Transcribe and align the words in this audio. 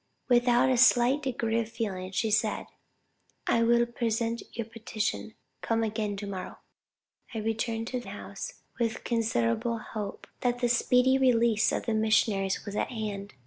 With 0.29 0.47
a 0.47 0.77
slight 0.77 1.21
degree 1.21 1.59
of 1.59 1.69
feeling, 1.69 2.09
she 2.09 2.31
said, 2.31 2.65
'I 3.45 3.61
will 3.65 3.85
present 3.85 4.41
your 4.51 4.65
petition; 4.65 5.35
come 5.61 5.83
again 5.83 6.17
to 6.17 6.25
morrow. 6.25 6.57
I 7.35 7.37
returned 7.37 7.85
to 7.89 7.99
the 7.99 8.09
house, 8.09 8.63
with 8.79 9.03
considerable 9.03 9.77
hope 9.77 10.25
that 10.39 10.57
the 10.57 10.69
speedy 10.69 11.19
release 11.19 11.71
of 11.71 11.85
the 11.85 11.93
missionaries 11.93 12.65
was 12.65 12.75
at 12.75 12.89
hand. 12.89 13.35